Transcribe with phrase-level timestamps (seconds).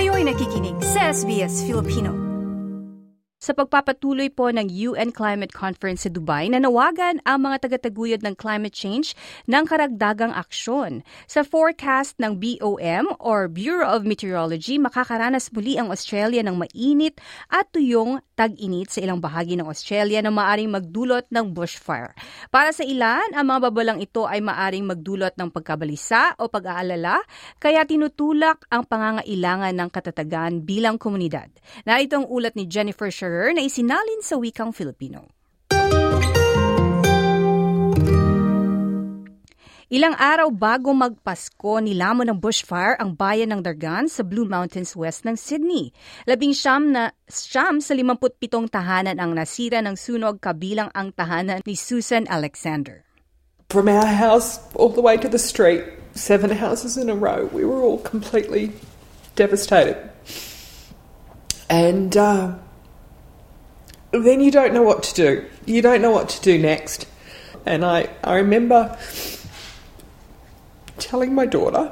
[0.00, 2.16] Kayo'y nakikinig sa SBS Filipino.
[3.36, 8.72] Sa pagpapatuloy po ng UN Climate Conference sa Dubai, nanawagan ang mga tagataguyod ng climate
[8.72, 9.12] change
[9.44, 11.04] ng karagdagang aksyon.
[11.28, 17.20] Sa forecast ng BOM or Bureau of Meteorology, makakaranas muli ang Australia ng mainit
[17.52, 22.12] at tuyong tag-init sa ilang bahagi ng Australia na maaring magdulot ng bushfire.
[22.52, 27.20] Para sa ilan, ang mga babalang ito ay maaring magdulot ng pagkabalisa o pag-aalala,
[27.56, 31.48] kaya tinutulak ang pangangailangan ng katatagan bilang komunidad.
[31.88, 35.39] Narito ang ulat ni Jennifer lecturer na isinalin sa wikang Filipino.
[39.90, 45.26] Ilang araw bago magpasko, nilamon ng bushfire ang bayan ng Dargan sa Blue Mountains west
[45.26, 45.90] ng Sydney.
[46.30, 51.74] Labing siyam na siyam sa 57 tahanan ang nasira ng sunog kabilang ang tahanan ni
[51.74, 53.02] Susan Alexander.
[53.66, 55.82] From our house all the way to the street,
[56.14, 58.70] seven houses in a row, we were all completely
[59.34, 59.98] devastated.
[61.66, 62.62] And uh,
[64.14, 65.50] then you don't know what to do.
[65.66, 67.10] You don't know what to do next.
[67.66, 68.94] And I, I remember
[71.10, 71.90] telling my daughter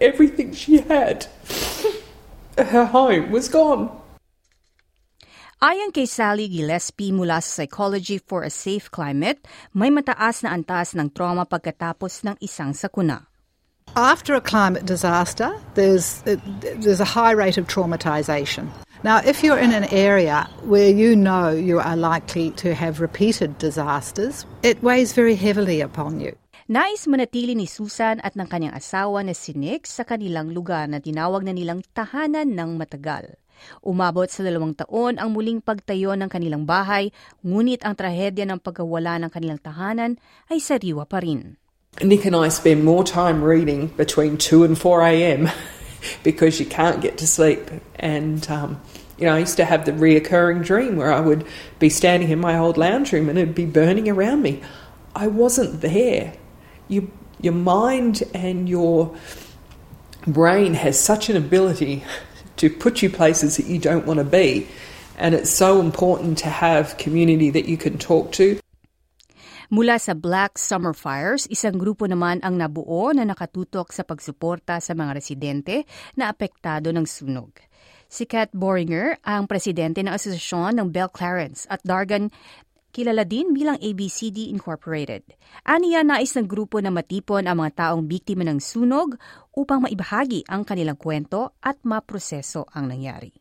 [0.00, 1.26] everything she had.
[2.58, 3.90] Her home was gone.
[5.62, 10.94] Ayon kay Sally Gillespie mula sa Psychology for a Safe Climate, may mataas na antas
[10.94, 13.26] ng trauma pagkatapos ng isang sakuna.
[13.94, 18.70] After a climate disaster, there's, there's a high rate of traumatization.
[19.02, 23.58] Now, if you're in an area where you know you are likely to have repeated
[23.58, 26.34] disasters, it weighs very heavily upon you.
[26.70, 31.02] Nais manatili ni Susan at ng kanyang asawa na si Nick sa kanilang lugar na
[31.02, 33.34] tinawag na nilang tahanan ng matagal.
[33.82, 37.10] Umabot sa dalawang taon ang muling pagtayo ng kanilang bahay,
[37.42, 40.22] ngunit ang trahedya ng pagkawala ng kanilang tahanan
[40.54, 41.58] ay sariwa pa rin.
[41.98, 45.50] Nick and I spend more time reading between 2 and 4 a.m.
[46.26, 47.74] because you can't get to sleep.
[47.98, 48.78] And, um,
[49.18, 51.42] you know, I used to have the reoccurring dream where I would
[51.82, 54.62] be standing in my old lounge room and it'd be burning around me.
[55.14, 56.38] I wasn't there.
[56.92, 57.08] You,
[57.40, 59.16] your mind and your
[60.28, 62.04] brain has such an ability
[62.60, 64.68] to put you places that you don't want to be.
[65.16, 68.60] And it's so important to have community that you can talk to.
[69.72, 74.92] Mula sa Black Summer Fires, isang grupo naman ang nabuo na nakatutok sa pagsuporta sa
[74.92, 77.56] mga residente na apektado ng sunog.
[78.12, 82.28] Si Kat Boringer ang presidente ng asosasyon ng Bell Clarence at Dargan
[82.92, 85.24] kilala din bilang ABCD Incorporated.
[85.64, 89.16] Aniya nais ng grupo na matipon ang mga taong biktima ng sunog
[89.56, 93.32] upang maibahagi ang kanilang kwento at maproseso ang nangyari.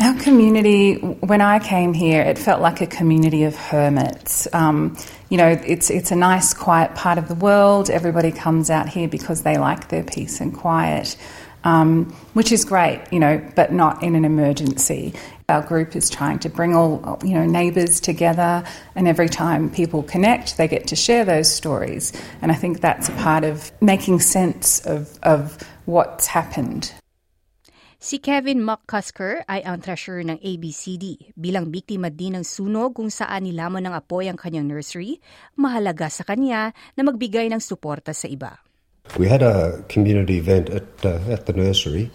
[0.00, 0.94] Our community,
[1.26, 4.46] when I came here, it felt like a community of hermits.
[4.54, 4.96] Um,
[5.28, 7.90] you know, it's it's a nice, quiet part of the world.
[7.90, 11.16] Everybody comes out here because they like their peace and quiet,
[11.64, 13.02] um, which is great.
[13.10, 15.18] You know, but not in an emergency.
[15.48, 20.04] Our group is trying to bring all you know neighbours together, and every time people
[20.04, 22.12] connect, they get to share those stories.
[22.44, 25.56] And I think that's a part of making sense of of
[25.88, 26.92] what's happened.
[27.96, 31.32] Si Kevin McCusker ay ang treasurer ng ABCD.
[31.32, 35.16] Bilang biktima din ng sunog kung saan nilamon ng apoy ang kanyang nursery,
[35.56, 38.60] mahalaga sa kanya na magbigay ng suporta sa iba.
[39.16, 42.12] We had a community event at, uh, at the nursery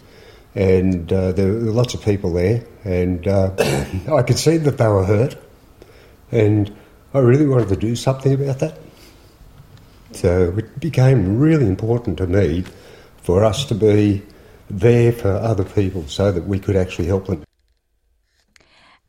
[0.56, 3.52] and uh, there were lots of people there and uh,
[4.12, 5.36] I could see that they were hurt
[6.32, 6.74] and
[7.14, 8.80] I really wanted to do something about that.
[10.14, 12.66] So it became really important to me
[13.22, 14.22] for us to be
[14.70, 17.44] there for other people so that we could actually help them.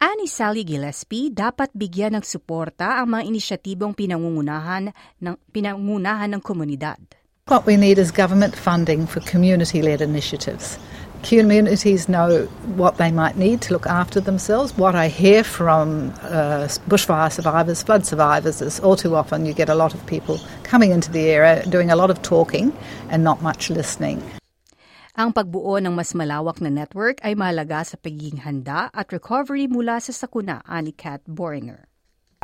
[0.05, 4.93] Ani Sally Gillespie, dapat bigyan ng suporta ang mga inisyatibong pinangungunahan
[5.25, 7.01] ng, pinangunahan ng komunidad.
[7.49, 10.77] What we need is government funding for community-led initiatives.
[11.25, 12.45] Communities know
[12.77, 14.77] what they might need to look after themselves.
[14.77, 19.73] What I hear from uh, bushfire survivors, flood survivors, is all too often you get
[19.73, 22.77] a lot of people coming into the area doing a lot of talking
[23.09, 24.21] and not much listening.
[25.17, 30.05] Ang pagbuo ng mas malawak na network ay mahalaga sa pagiging handa at recovery mula
[30.05, 31.89] sa sakuna, ani Kat Boringer.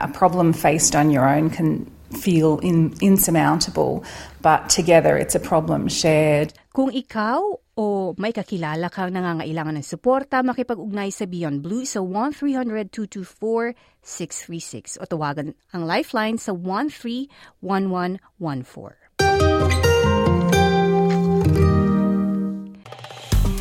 [0.01, 4.05] A problem faced on your own can feel in, insurmountable,
[4.43, 6.53] but together it's a problem shared.
[6.73, 7.41] Kung ikaw
[7.77, 12.01] o may kakilala kang nangangailangan ng suporta, makipag-ugnay sa Beyond Blue sa
[14.03, 19.10] 1-300-224-636 o tawagan ang Lifeline sa 131114.